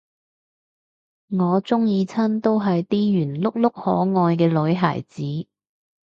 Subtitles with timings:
[1.29, 2.95] 我鍾意親都係啲
[3.39, 5.21] 圓碌碌可愛嘅女孩子